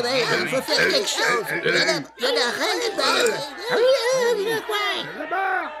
[0.00, 1.44] Eh ben, eh ben, il faut faire quelque chose.
[1.62, 2.74] Il y en a, il y en a rien.
[5.18, 5.72] Là-bas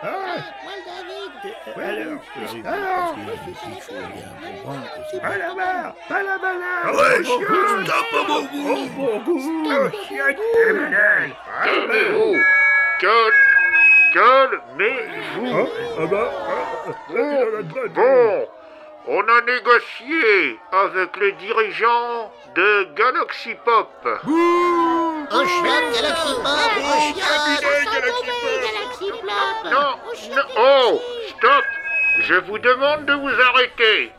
[0.62, 1.32] Moi, David.
[1.74, 2.20] Ouais, alors
[2.66, 3.16] Alors
[5.22, 8.88] Pas là-bas Pas là-bas là Ah ouais, chien stop, bon goût.
[8.98, 9.20] Oh,
[9.66, 10.34] Oh, chien
[11.64, 12.36] Calmez-vous.
[13.00, 13.32] Cal...
[14.12, 15.50] Calmez-vous.
[15.50, 15.68] Oh,
[15.98, 18.48] ah bah, ah, ah, là, Bon,
[19.06, 23.88] on a négocié avec les dirigeants de Galaxy Pop.
[25.30, 26.34] Galaxy.
[28.66, 29.10] Galaxy.
[29.64, 29.96] Non,
[30.34, 31.64] non, oh, stop
[32.18, 34.12] Je vous demande de vous arrêter.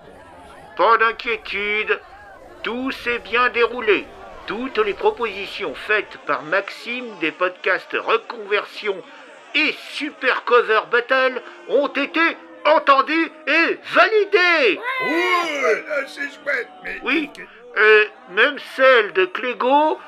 [0.77, 1.99] Pas d'inquiétude,
[2.63, 4.05] tout s'est bien déroulé.
[4.47, 8.97] Toutes les propositions faites par Maxime des podcasts Reconversion
[9.53, 14.79] et Super Cover Battle ont été entendues et validées.
[15.03, 16.99] Ouais, c'est chouette, mais...
[17.03, 17.29] Oui,
[17.77, 19.99] euh, même celle de Clégo,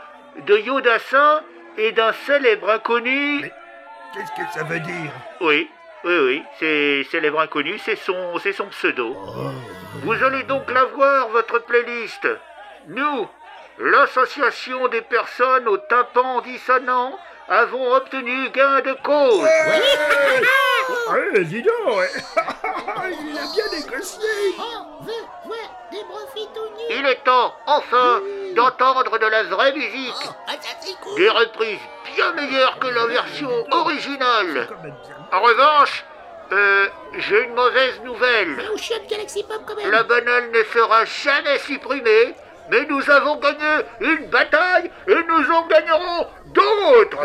[0.46, 1.42] de Yodassin
[1.78, 3.40] et d'un célèbre inconnu.
[3.42, 3.52] Mais-
[4.14, 5.12] Qu'est-ce que ça veut dire?
[5.42, 5.70] Oui,
[6.04, 9.16] oui, oui, c'est célèbre inconnu, c'est son, c'est son pseudo.
[10.04, 12.28] Vous allez donc la voir, votre playlist.
[12.90, 13.28] Nous,
[13.80, 17.18] l'association des personnes au tympan dissonant,
[17.50, 19.48] avons obtenu gain de cause.
[21.10, 22.10] Ouais, dis donc, ouais.
[23.22, 24.20] Il a bien négocié
[24.58, 25.12] On veut
[25.46, 25.58] voir
[25.92, 26.84] des profitounis.
[26.90, 28.22] Il est temps, enfin,
[28.56, 30.30] d'entendre de la vraie musique.
[30.48, 30.54] Ah.
[31.16, 31.80] Des reprises
[32.16, 34.68] bien meilleures que la version originale.
[34.84, 35.28] Même bien.
[35.32, 36.06] En revanche,
[36.52, 38.56] euh, j'ai une mauvaise nouvelle.
[38.56, 39.92] Même.
[39.92, 42.36] La banale ne sera jamais supprimée,
[42.70, 47.18] mais nous avons gagné une bataille et nous en gagnerons d'autres.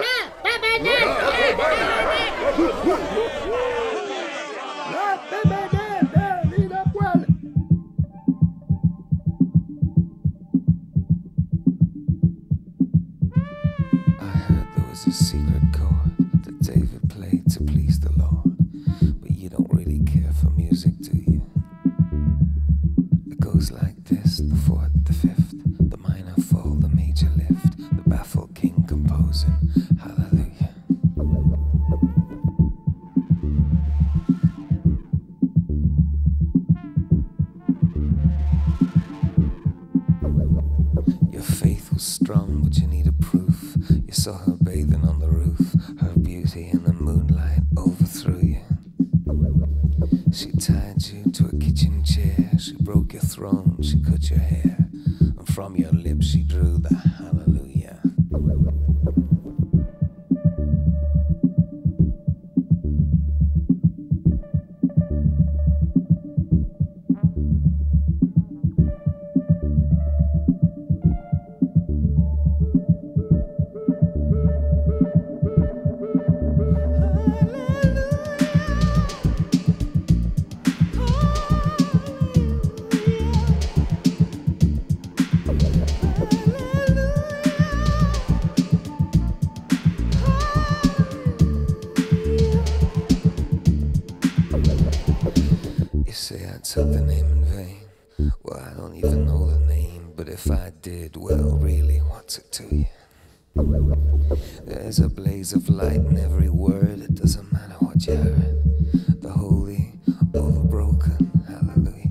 [105.38, 109.22] Blaze of light in every word, it doesn't matter what you heard.
[109.22, 109.92] The holy,
[110.34, 112.10] overbroken, hallelujah.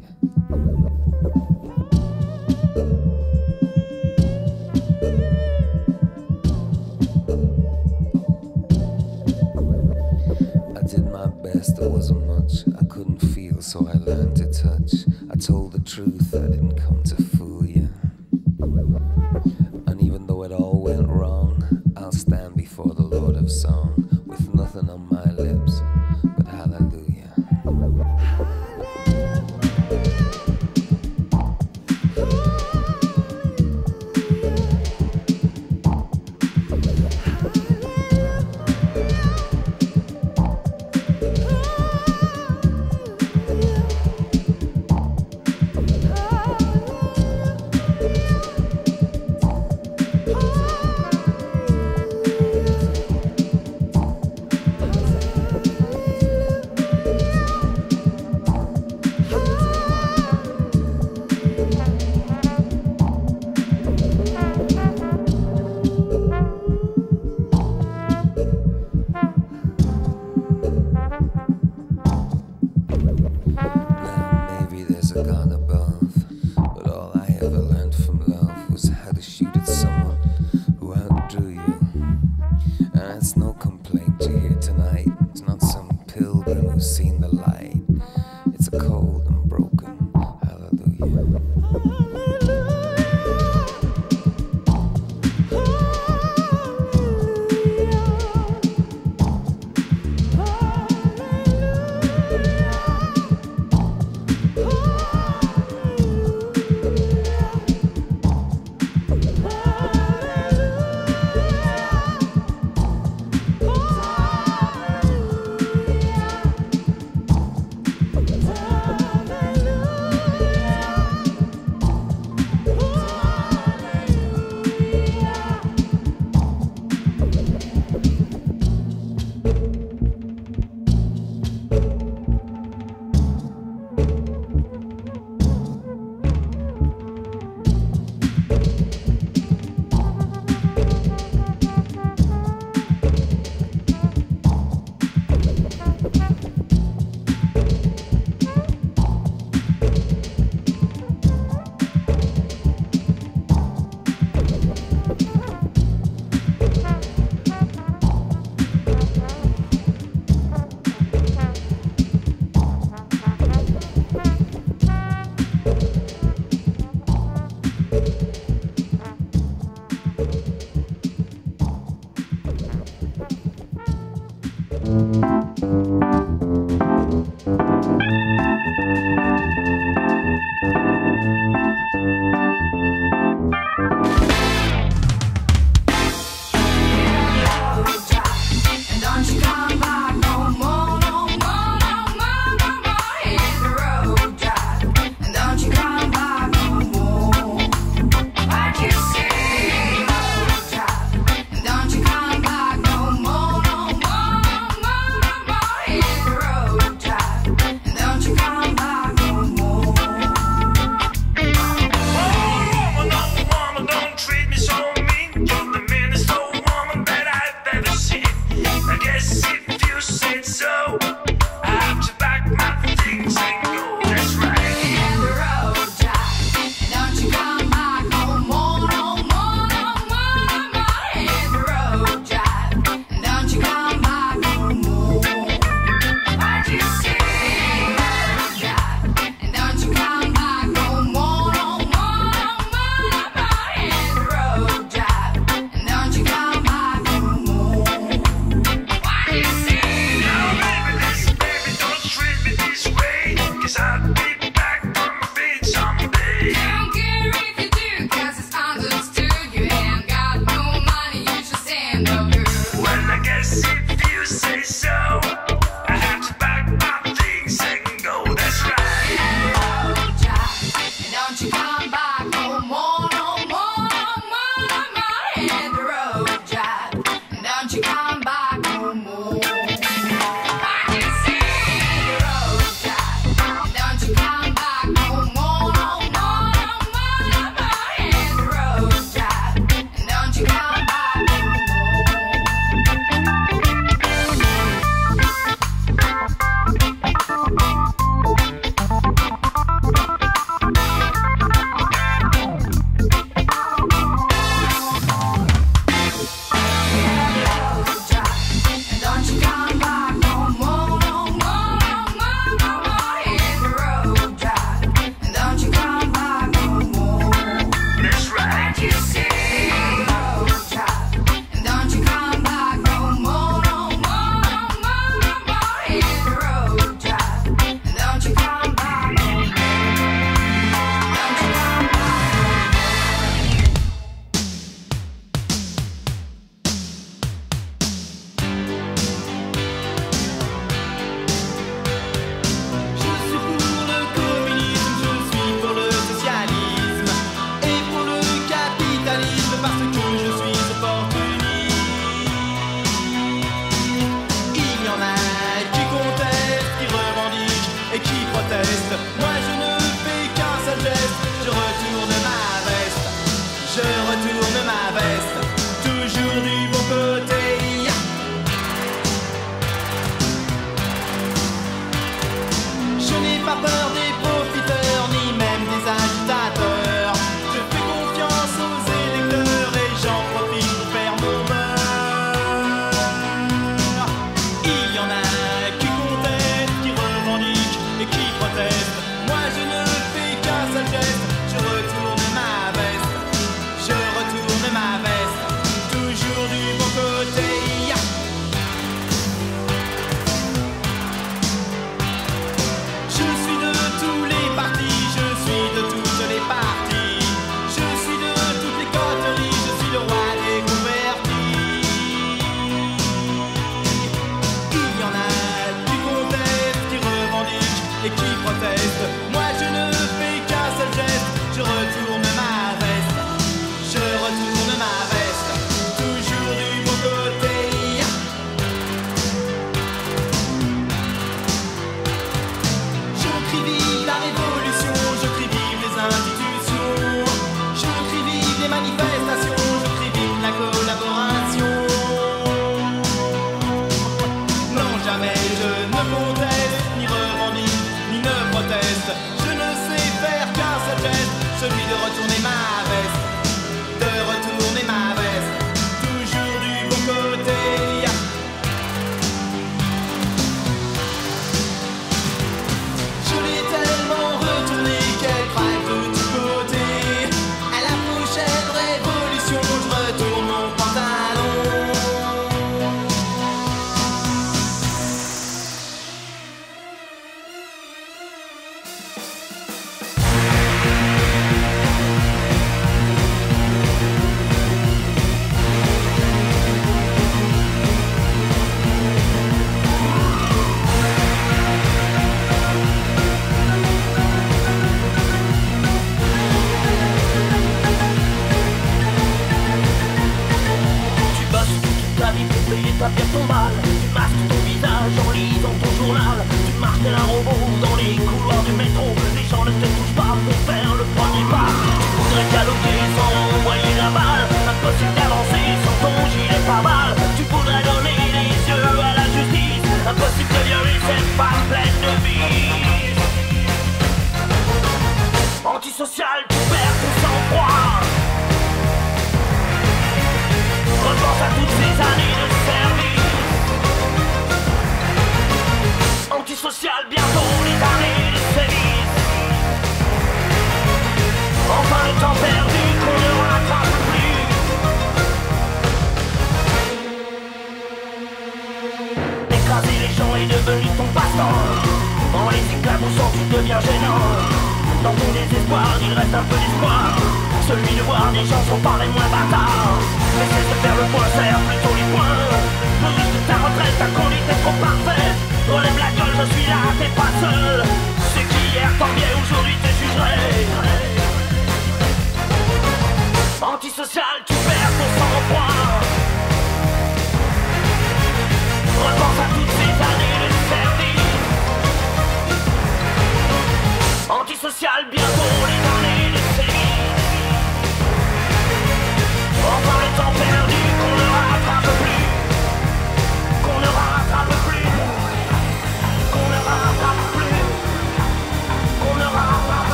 [10.73, 15.03] I did my best, there wasn't much I couldn't feel, so I learned to touch.
[15.29, 17.21] I told the truth, I didn't come to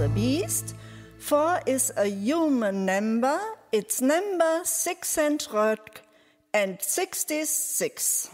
[0.00, 0.74] a beast.
[1.18, 3.38] Four is a human number.
[3.70, 5.78] It's number 600
[6.54, 8.30] and 66.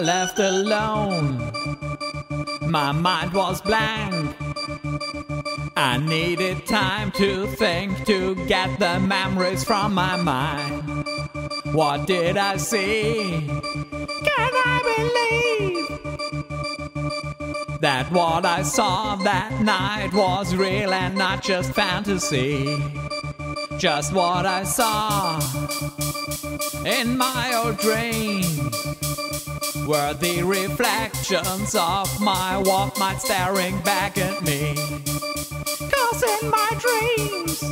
[0.00, 1.52] Left alone.
[2.62, 4.34] My mind was blank.
[5.76, 11.04] I needed time to think to get the memories from my mind.
[11.74, 13.46] What did I see?
[13.46, 15.88] Can I believe
[17.80, 22.82] that what I saw that night was real and not just fantasy?
[23.76, 25.40] Just what I saw
[26.86, 28.49] in my old dreams
[29.90, 34.76] were the reflections of my Walkman staring back at me.
[35.90, 37.69] Cause in my dreams,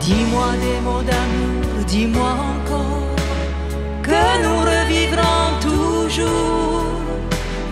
[0.00, 3.16] Dis-moi des mots d'amour, dis-moi encore
[4.02, 7.00] que nous revivrons toujours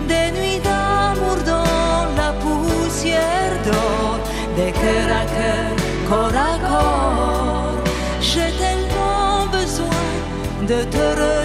[0.07, 4.19] des nuits d'amour dans la poussière d'or,
[4.55, 5.75] des cœurs à cœur,
[6.07, 7.83] corps à corps.
[8.21, 10.05] J'ai tellement besoin
[10.67, 11.44] de te retrouver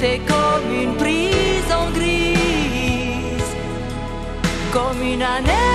[0.00, 3.54] étaient comme une prison grise,
[4.72, 5.69] comme une année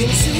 [0.00, 0.39] can see.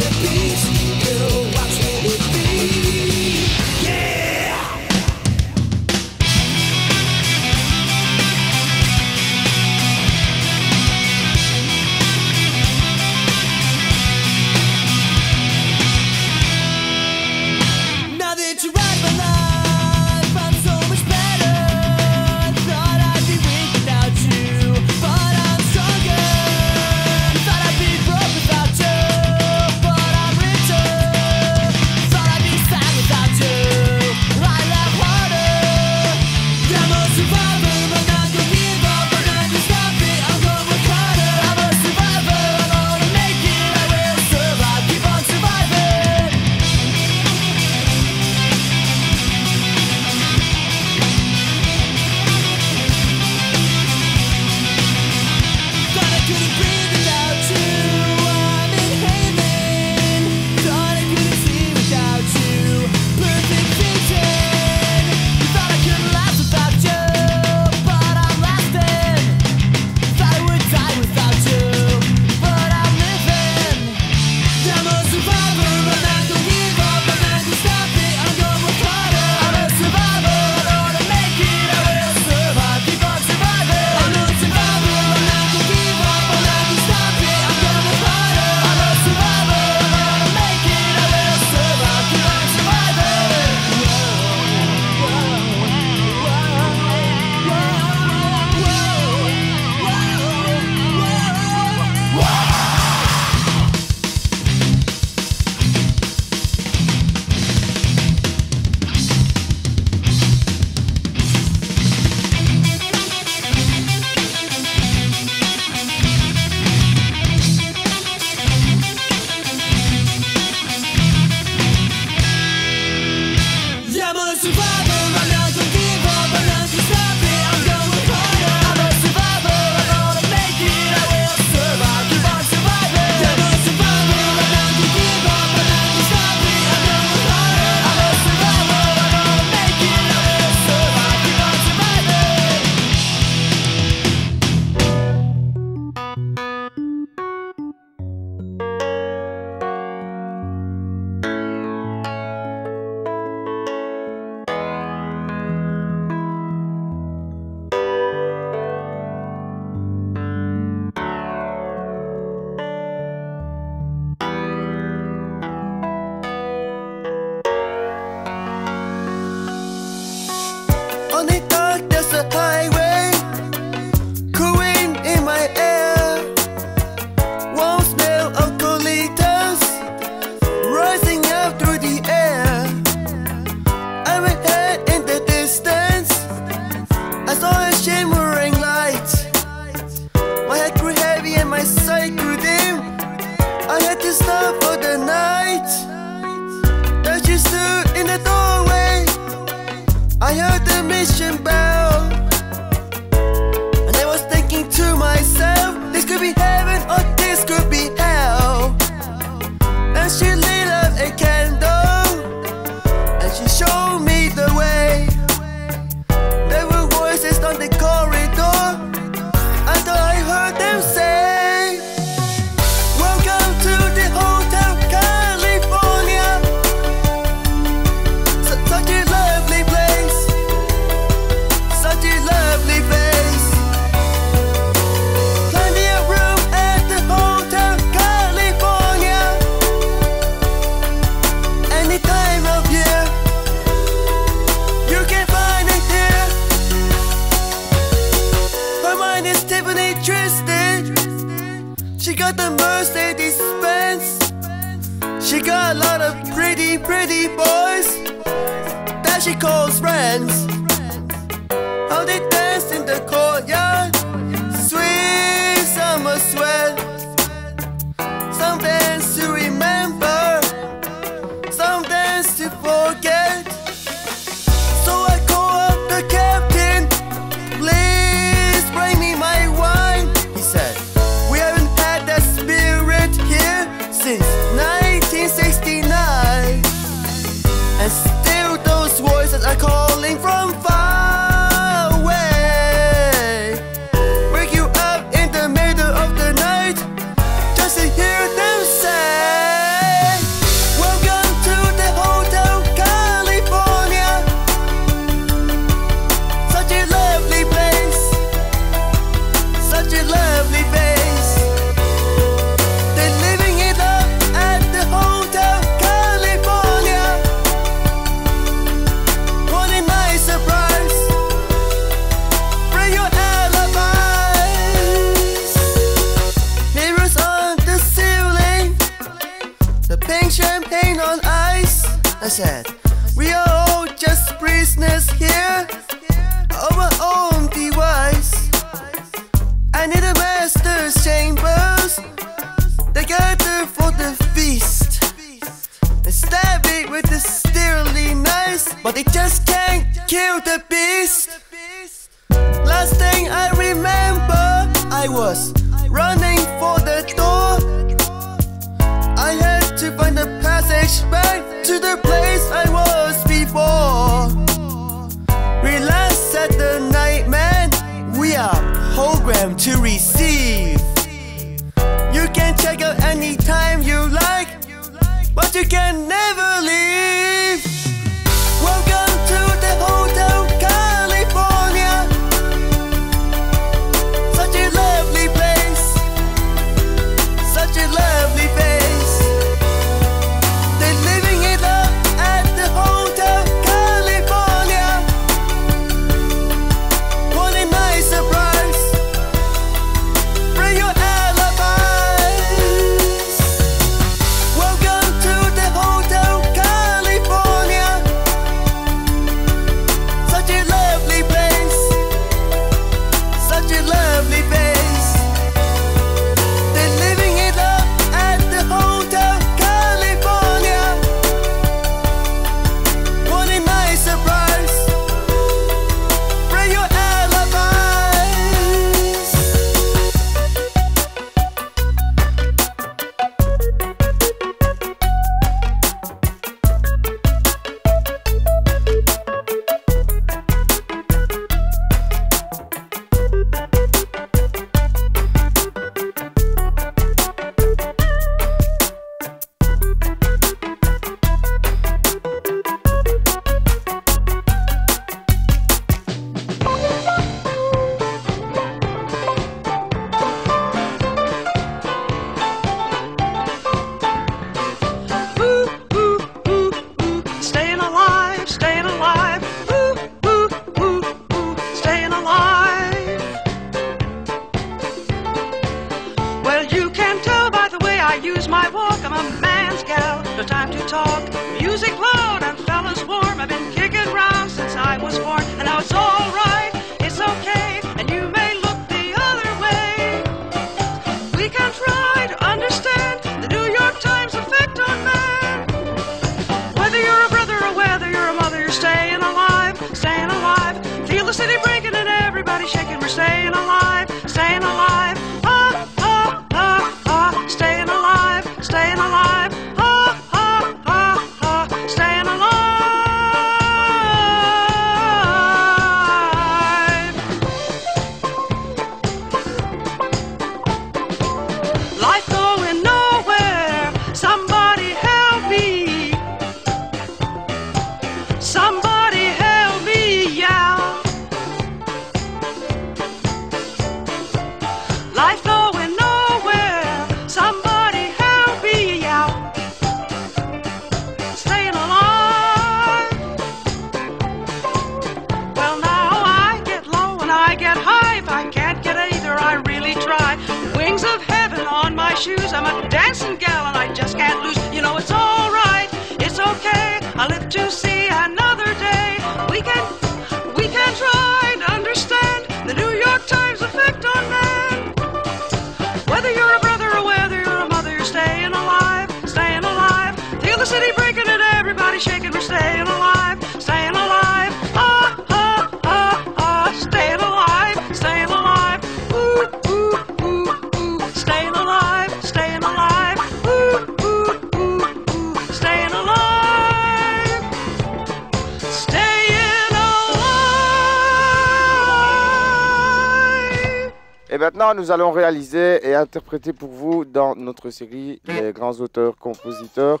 [594.74, 600.00] Nous allons réaliser et interpréter pour vous dans notre série Les grands auteurs-compositeurs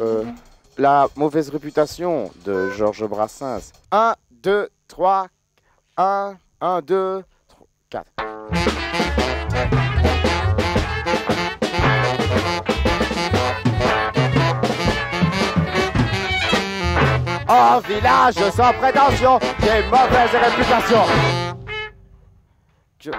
[0.00, 0.24] euh,
[0.78, 3.72] La mauvaise réputation de Georges Brassens.
[3.92, 5.26] 1, 2, 3,
[5.96, 7.22] 1, 1, 2,
[7.90, 8.04] 4.
[17.46, 21.43] En village sans prétention, j'ai mauvaise réputation.
[23.04, 23.10] Je,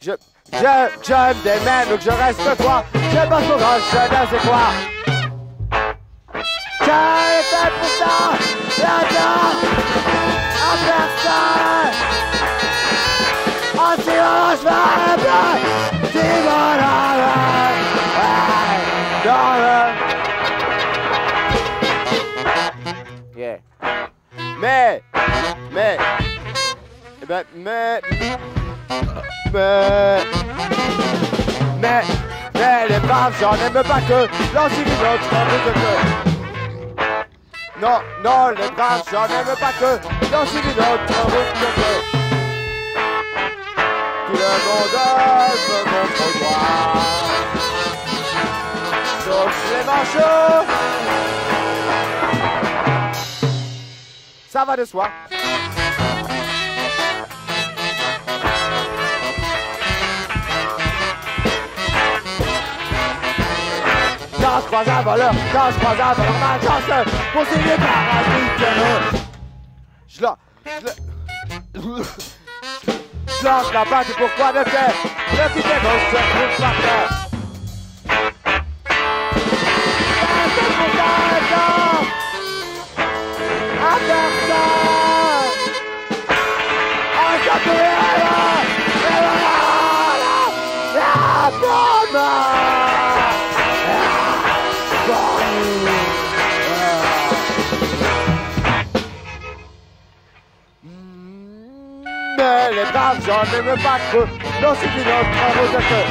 [0.00, 0.12] je,
[0.50, 0.58] je,
[1.02, 4.66] je me démène que je reste quoi Je bosse pour grand, je ne sais quoi.
[6.80, 8.16] J'ai fait pour ça,
[8.80, 9.50] là-dedans,
[10.56, 11.94] à personne.
[13.76, 15.48] En tirant, je vais bien,
[16.12, 16.80] tu le,
[19.26, 19.78] dans le.
[23.38, 23.58] Yeah.
[24.58, 25.02] Mais,
[25.74, 25.98] mais,
[27.22, 28.00] eh ben, mais,
[29.52, 30.24] mais,
[31.80, 32.02] mais,
[32.54, 35.36] mais les braves, j'en aime pas que l'antivilote que.
[37.80, 39.90] Non, non, les braves, j'en aime pas que
[40.32, 41.12] l'antivilote que.
[44.26, 44.96] Tout le monde
[45.66, 46.06] veut mon
[46.38, 46.68] droit,
[49.24, 50.66] sauf les manchots.
[54.48, 55.08] Ça va de soi.
[64.50, 67.98] Quand je croise un voleur, quand je croise un voleur, ma chance pour signer par
[68.10, 68.66] un pique
[70.08, 70.36] Je la...
[70.64, 70.92] Je la...
[73.26, 74.94] Je lance la bague, pourquoi ne faire
[75.30, 77.19] Le petit démon se trouve par.
[103.00, 104.18] J'en aime pas que
[104.62, 106.02] non, c'est une autre de.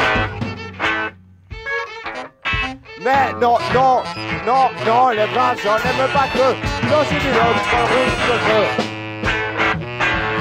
[3.04, 4.02] Mais non, non,
[4.46, 6.48] non, non, les braves, j'en pas que
[6.88, 8.62] non, c'est une autre de.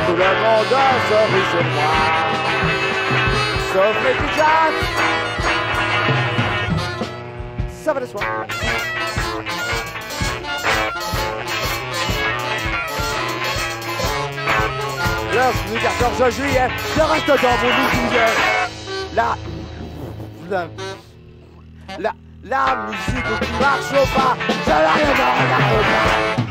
[0.07, 0.74] Tout le monde
[1.09, 1.94] se rit sur moi,
[3.72, 4.76] sauf les pigeons.
[7.84, 8.22] Ça va de soi.
[15.39, 17.70] Le 14 juillet, je reste dans mon
[18.03, 18.34] univers.
[19.14, 19.36] La,
[20.51, 20.66] la,
[21.97, 22.12] la,
[22.43, 24.36] la musique qui marche au pas,
[24.66, 26.47] je la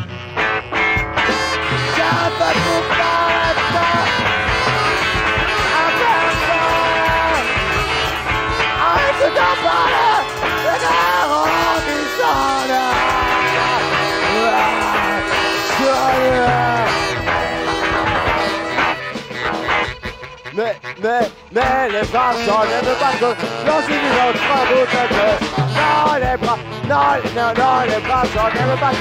[21.02, 22.62] Mais, mais, les bras Non,
[23.86, 25.26] c'est une autre travaux de que
[25.78, 28.92] Non, les bras, non, non, non, les bras Non, c'est une autre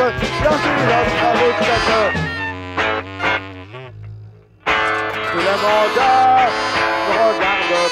[1.17, 1.77] travaux de que
[5.33, 6.77] Tout le monde regarde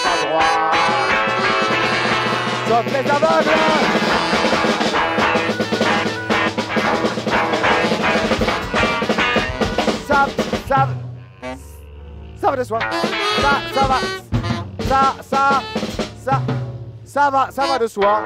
[0.03, 0.70] pas droit.
[2.68, 3.51] Sauf les aveugles.
[10.68, 10.88] Ça,
[12.45, 12.78] ça, va de soi.
[13.40, 13.99] Ça, ça va.
[14.86, 15.62] Ça, ça,
[16.22, 16.42] ça,
[17.05, 18.24] ça va, ça va de soi.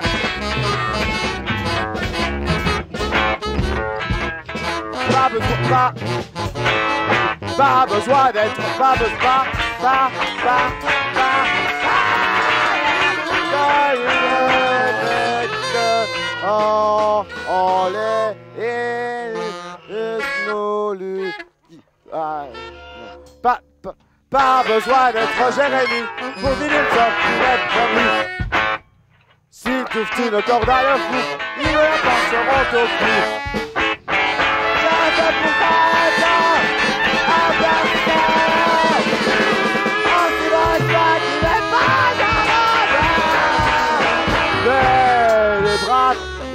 [5.12, 5.94] Pas besoin, pas,
[7.56, 9.44] pas besoin d'être, pas besoin, pas,
[9.80, 10.10] pas,
[10.42, 10.70] pas,
[11.14, 11.58] pas,
[16.50, 18.37] Oh, oh, les,
[24.30, 26.06] pas, besoin d'être Jérémie
[26.40, 28.14] pour une sorte d'être promis.
[29.50, 31.20] Si tu fous une corde à leur cou,
[31.60, 31.72] ils ne
[32.02, 32.86] penseront au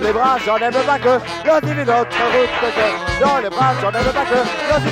[0.02, 1.20] les bras, j'en aime pas que,
[1.66, 4.36] dis notre route que, dans les bras, j'en aime pas que,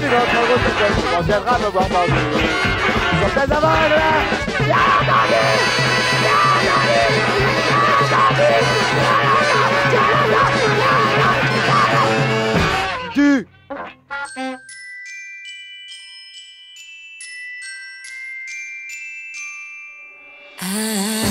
[0.08, 1.24] notre route que, on
[1.60, 2.71] me voir dans
[3.22, 4.02] le Comme des aveugles,
[4.66, 5.44] bien entendu,
[6.22, 7.02] bien entendu,
[13.16, 13.48] Du
[20.64, 21.31] I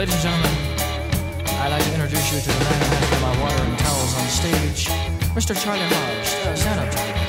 [0.00, 0.48] ladies and gentlemen,
[1.60, 4.24] I'd like to introduce you to the man who handles my water and towels on
[4.32, 4.88] stage,
[5.36, 5.52] Mr.
[5.52, 6.40] Charlie Hodge.
[6.40, 7.20] Uh, stand up, Charlie.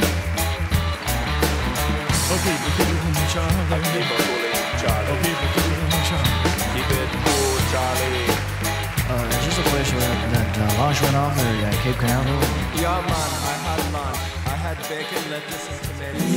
[2.31, 3.75] Okay, keep it Charlie.
[3.91, 5.11] Keep on pulling, Charlie.
[5.19, 6.31] Okay, keep it Charlie.
[6.71, 8.39] Keep it cool, Charlie.
[8.39, 12.39] Uh, is this the place where that uh, launch went off there at Cape Canaveral?
[12.79, 14.15] Yeah, man, I had lunch.
[14.47, 16.31] I had bacon, lettuce, and tomato.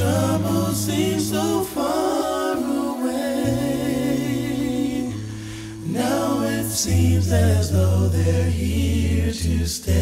[0.00, 3.12] My troubles seem so far away.
[5.86, 9.99] Now it seems as though they're here to stay.